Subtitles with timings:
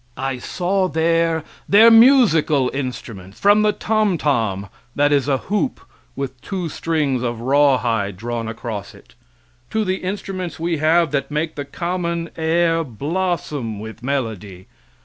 [0.17, 5.79] I saw there their musical instruments, from the tomtom (that is a hoop
[6.15, 9.13] with two strings of rawhide drawn across it)
[9.69, 14.65] to the instruments we have that make the common air blossom with melody.